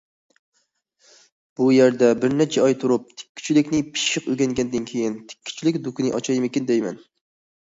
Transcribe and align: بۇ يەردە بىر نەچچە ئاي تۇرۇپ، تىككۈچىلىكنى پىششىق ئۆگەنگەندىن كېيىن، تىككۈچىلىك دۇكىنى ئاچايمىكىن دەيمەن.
بۇ 1.59 1.67
يەردە 1.73 2.09
بىر 2.23 2.33
نەچچە 2.39 2.63
ئاي 2.67 2.77
تۇرۇپ، 2.85 3.13
تىككۈچىلىكنى 3.21 3.83
پىششىق 3.91 4.31
ئۆگەنگەندىن 4.33 4.89
كېيىن، 4.93 5.19
تىككۈچىلىك 5.35 5.79
دۇكىنى 5.89 6.15
ئاچايمىكىن 6.21 6.71
دەيمەن. 6.73 6.99